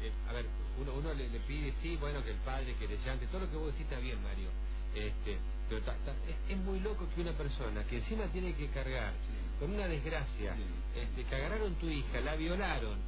eh, 0.03 0.13
a 0.29 0.33
ver, 0.33 0.47
uno, 0.81 0.93
uno 0.95 1.15
le, 1.15 1.29
le 1.29 1.41
pide, 1.41 1.73
sí, 1.83 1.97
bueno, 1.97 2.23
que 2.25 2.31
el 2.31 2.39
padre, 2.39 2.75
que 2.79 2.89
le 2.89 2.99
llante, 2.99 3.27
todo 3.29 3.41
lo 3.43 3.51
que 3.51 3.57
vos 3.57 3.67
decís 3.69 3.83
está 3.83 3.99
bien, 3.99 4.23
Mario, 4.23 4.49
este, 4.95 5.39
pero 5.69 5.81
ta- 5.83 5.97
ta- 6.05 6.15
es, 6.29 6.53
es 6.53 6.59
muy 6.59 6.81
loco 6.81 7.09
que 7.15 7.21
una 7.23 7.33
persona 7.33 7.85
que 7.85 7.99
encima 7.99 8.27
tiene 8.27 8.55
que 8.55 8.69
cargar 8.69 9.13
con 9.59 9.73
una 9.73 9.87
desgracia, 9.89 10.55
Sí. 10.57 11.01
este, 11.01 11.25
que 11.25 11.35
agarraron 11.37 11.75
tu 11.77 11.89
hija, 11.89 12.21
la 12.21 12.35
violaron 12.37 12.99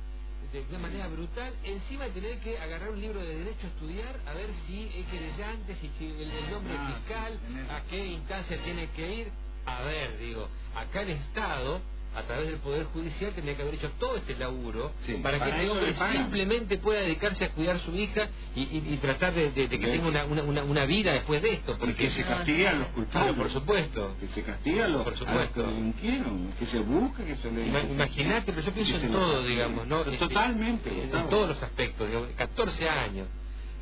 de 0.53 0.61
una 0.71 0.79
manera 0.79 1.09
brutal, 1.09 1.55
encima 1.65 2.07
tener 2.09 2.39
que 2.41 2.57
agarrar 2.59 2.91
un 2.91 3.01
libro 3.01 3.21
de 3.21 3.35
derecho 3.37 3.67
a 3.67 3.71
estudiar, 3.71 4.21
a 4.27 4.33
ver 4.33 4.49
si 4.67 4.85
es 4.95 5.07
querellante, 5.07 5.75
si 5.81 5.89
que 5.99 6.23
el, 6.23 6.31
el 6.31 6.51
nombre 6.51 6.75
Ah, 6.79 6.95
fiscal, 6.99 7.41
a 7.71 7.81
qué 7.91 8.07
instancia 8.07 8.63
tiene 8.63 8.89
que 8.91 9.15
ir. 9.17 9.33
A 9.67 9.83
ver, 9.83 10.17
digo, 10.19 10.49
acá 10.77 11.03
el 11.03 11.11
Estado, 11.11 11.81
a 12.17 12.23
través 12.23 12.49
del 12.49 12.57
Poder 12.61 12.85
Judicial, 12.87 13.33
tendría 13.35 13.57
que 13.57 13.63
haber 13.63 13.75
hecho 13.75 13.91
todo 13.99 14.17
este 14.17 14.35
laburo 14.37 14.93
Sí, 15.03 15.15
para, 15.23 15.39
para 15.39 15.57
que 15.57 15.63
este 15.67 15.71
hombre 15.71 15.95
simplemente 16.13 16.79
pueda 16.79 17.01
dedicarse 17.01 17.45
a 17.45 17.51
cuidar 17.53 17.77
a 17.77 17.79
su 17.81 17.95
hija 17.95 18.29
y, 18.55 18.63
y- 18.63 18.95
y 18.95 18.97
tratar 18.97 19.35
de, 19.35 19.51
de- 19.53 19.69
de 19.69 19.79
que 19.79 19.87
tenga 19.87 20.07
una, 20.09 20.25
una, 20.25 20.63
una, 20.65 20.85
vida 20.87 21.13
después 21.13 21.43
de 21.43 21.53
esto. 21.55 21.77
Porque 21.79 21.93
Porque 21.95 22.11
se 22.11 22.23
castiga 22.25 22.71
a 22.71 22.75
los 22.75 22.87
culpables. 22.89 23.33
Pero 23.33 23.43
por 23.43 23.51
supuesto. 23.53 24.17
Que 24.19 24.29
se 24.29 24.43
castiga 24.43 24.85
a 24.87 24.89
los, 24.89 25.03
Por 25.03 25.13
a 25.13 25.17
los 25.17 25.19
supuesto. 25.19 25.67
que 26.01 26.23
que 26.59 26.67
se 26.67 26.79
busque, 26.81 27.25
que 27.25 27.37
se 27.37 27.51
le... 27.53 27.67
Ima- 27.67 27.91
Imagínate, 27.91 28.53
pero 28.53 28.67
yo 28.67 28.73
pienso 28.73 28.99
que 29.01 29.07
en 29.07 29.13
todo, 29.13 29.43
digamos, 29.45 29.87
¿no? 29.87 30.01
Este, 30.01 30.17
Totalmente, 30.19 30.89
en, 30.91 31.01
Gustavo. 31.03 31.29
todos 31.29 31.49
los 31.51 31.63
aspectos, 31.63 32.07
digamos, 32.09 32.29
14 32.37 32.89
años, 32.89 33.29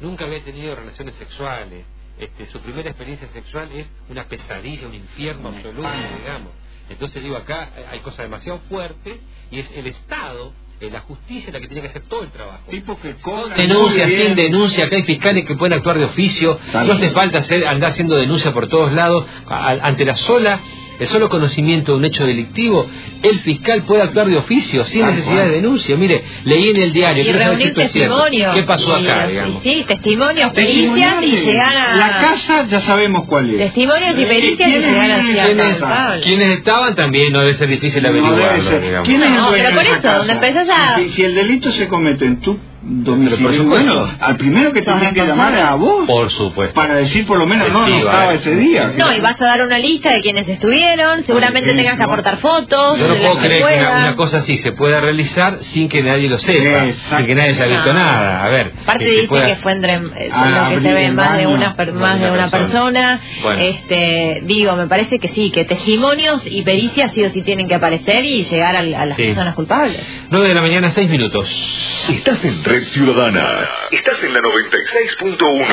nunca 0.00 0.24
había 0.24 0.42
tenido 0.42 0.74
relaciones 0.74 1.14
sexuales, 1.14 1.84
este, 2.18 2.46
su 2.46 2.60
primera 2.60 2.90
experiencia 2.90 3.28
sexual 3.28 3.70
es 3.72 3.86
una 4.08 4.24
pesadilla, 4.24 4.86
un 4.88 4.94
infierno 4.94 5.48
En 5.50 5.54
absoluto, 5.56 5.88
España. 5.88 6.16
digamos. 6.18 6.52
Entonces 6.90 7.22
digo, 7.22 7.36
acá 7.36 7.70
hay 7.90 8.00
cosas 8.00 8.18
demasiado 8.26 8.60
fuertes 8.68 9.18
y 9.50 9.58
es 9.60 9.70
el 9.74 9.86
Estado, 9.86 10.52
eh, 10.80 10.90
la 10.90 11.00
justicia 11.00 11.52
la 11.52 11.60
que 11.60 11.66
tiene 11.68 11.80
que 11.82 11.88
hacer 11.88 12.02
todo 12.02 12.22
el 12.24 12.30
trabajo. 12.30 12.60
Tipo 12.68 12.98
que 13.00 13.14
Con 13.14 13.54
denuncia, 13.54 14.08
sin 14.08 14.34
denuncia, 14.34 14.84
acá 14.84 14.96
hay 14.96 15.02
fiscales 15.04 15.44
que 15.46 15.54
pueden 15.54 15.72
actuar 15.74 15.98
de 15.98 16.04
oficio, 16.04 16.58
no 16.72 16.92
hace 16.92 17.10
falta 17.10 17.38
hacer, 17.38 17.66
andar 17.66 17.92
haciendo 17.92 18.16
denuncia 18.16 18.52
por 18.52 18.68
todos 18.68 18.92
lados, 18.92 19.24
a- 19.46 19.70
ante 19.82 20.04
la 20.04 20.16
sola, 20.16 20.60
el 20.98 21.06
solo 21.08 21.28
conocimiento 21.28 21.92
de 21.92 21.98
un 21.98 22.04
hecho 22.04 22.24
delictivo, 22.24 22.86
el 23.22 23.40
fiscal 23.40 23.82
puede 23.84 24.02
actuar 24.02 24.28
de 24.28 24.36
oficio, 24.36 24.84
sin 24.86 25.04
necesidad 25.06 25.44
de 25.46 25.50
denuncia. 25.52 25.96
Mire, 25.96 26.22
leí 26.44 26.68
en 26.70 26.82
el 26.82 26.92
diario, 26.92 27.24
y 27.24 27.32
reunir 27.32 27.74
testimonios. 27.74 28.54
¿Qué 28.54 28.62
pasó 28.62 28.98
y- 29.00 29.06
acá, 29.06 29.26
y 29.26 29.30
digamos? 29.32 29.62
Sí, 29.62 29.84
testimonios, 29.86 30.52
pericias 30.52 31.14
y 31.22 31.36
llegar 31.36 31.76
a... 31.76 31.96
La 31.96 32.08
casa 32.20 32.64
ya 32.68 32.80
sabemos 32.80 33.24
cuál 33.26 33.50
es. 33.50 33.58
Testimonios 33.58 34.18
y 34.18 34.24
pericias 34.26 34.52
y 34.52 34.56
¿quiénes 34.72 34.86
llegar 34.86 35.10
a 35.10 36.20
¿Quiénes, 36.20 36.48
estaban 36.58 36.94
también? 36.94 37.32
No 37.32 37.40
debe 37.40 37.54
ser 37.54 37.68
difícil 37.68 38.02
No 38.02 38.12
debe 38.12 38.26
averiguarlo, 38.26 38.62
ser. 38.70 38.80
digamos. 38.82 39.08
¿Quién 39.08 39.22
es 39.22 39.28
el 39.28 39.34
No, 39.34 39.48
dueño 39.50 39.64
pero 39.64 39.74
por 39.76 39.84
eso, 39.84 39.92
casa? 40.02 40.16
donde 40.18 40.32
empezás 40.34 40.68
a- 40.68 40.96
Si, 40.98 41.08
si 41.10 41.22
el 41.22 41.34
delito 41.34 41.72
se 41.72 41.88
comete 41.88 42.24
en 42.24 42.40
tu 42.40 42.58
domicilio, 42.86 43.46
por 43.46 43.54
supuesto. 43.56 43.92
bueno, 43.94 44.10
al 44.20 44.36
primero 44.36 44.72
que 44.72 44.82
tendrías 44.82 45.12
que 45.14 45.26
llamar 45.26 45.54
es 45.54 45.60
a 45.64 45.74
vos. 45.74 46.06
Por 46.06 46.30
supuesto. 46.30 46.74
Para 46.74 46.94
decir 46.96 47.26
por 47.26 47.38
lo 47.38 47.46
menos, 47.46 47.70
no, 47.72 47.88
no 47.88 47.94
estaba 47.94 48.32
eh. 48.34 48.36
ese 48.36 48.54
día. 48.56 48.92
No, 48.96 49.12
y 49.12 49.20
vas 49.20 49.40
a 49.40 49.44
dar 49.44 49.62
una 49.62 49.78
lista 49.78 50.12
de 50.12 50.20
quienes 50.20 50.48
estuvieron, 50.48 51.24
seguramente 51.24 51.72
tengas 51.74 51.96
que 51.96 52.02
aportar 52.02 52.38
fotos, 52.38 52.98
Yo 52.98 53.08
no 53.08 53.14
puedo 53.14 53.38
creer 53.38 53.64
que 53.64 53.74
una, 53.80 54.16
cosa 54.16 54.38
así 54.38 54.56
se 54.58 54.72
pueda 54.72 55.00
realizar 55.00 55.58
sin 55.72 55.88
que 55.88 56.02
nadie 56.02 56.28
lo 56.28 56.38
sepa, 56.38 56.84
Exacto. 56.86 57.16
sin 57.16 57.26
que 57.26 57.34
nadie 57.34 57.50
haya 57.52 57.66
visto 57.66 57.92
No. 57.92 57.98
nada. 57.98 58.44
A 58.44 58.48
ver, 58.48 58.72
Aparte 58.82 59.04
dice 59.04 59.28
pueda- 59.28 59.46
que 59.46 59.56
fue 59.56 59.72
entre 59.72 59.92
eh, 59.94 60.28
Ah, 60.32 60.68
lo 60.70 60.76
que 60.82 60.88
se 60.88 60.94
ve 60.94 61.12
más 61.12 61.38
de 61.38 61.46
una 61.46 61.74
per- 61.76 61.92
Más 61.94 62.20
de 62.20 62.30
una 62.30 62.50
persona. 62.50 62.64
persona. 62.64 63.20
Bueno. 63.42 63.60
Este, 63.62 64.42
digo, 64.44 64.76
me 64.76 64.86
parece 64.86 65.18
que 65.18 65.28
sí, 65.28 65.50
que 65.50 65.64
testimonios 65.64 66.42
y 66.46 66.62
pericias 66.62 67.12
sí 67.14 67.24
o 67.24 67.30
sí 67.30 67.42
tienen 67.42 67.68
que 67.68 67.74
aparecer 67.74 68.24
y 68.24 68.44
llegar 68.44 68.76
al- 68.76 68.94
a, 68.94 69.06
las 69.06 69.16
Sí. 69.16 69.24
personas 69.24 69.54
culpables. 69.54 70.00
9 70.30 70.48
de 70.48 70.54
la 70.54 70.60
mañana, 70.62 70.90
6 70.94 71.08
minutos. 71.08 71.48
Estás 72.08 72.44
en 72.44 72.62
Red 72.74 72.88
Ciudadana. 72.88 73.68
Estás 73.92 74.20
en 74.24 74.34
la 74.34 74.40
96.1. 74.40 75.66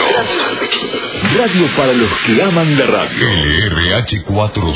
Radio 1.36 1.68
para 1.76 1.94
los 1.94 2.12
que 2.28 2.44
aman 2.44 2.78
la 2.78 2.86
radio. 2.86 3.28
LRH4 3.28 4.76